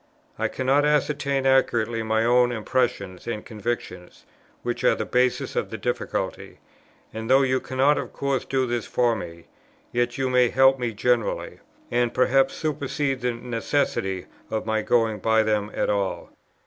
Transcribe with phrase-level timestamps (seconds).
[0.39, 4.25] I cannot ascertain accurately my own impressions and convictions,
[4.63, 6.57] which are the basis of the difficulty,
[7.13, 9.45] and though you cannot of course do this for me,
[9.91, 11.59] yet you may help me generally,
[11.91, 16.31] and perhaps supersede the necessity of my going by them at all.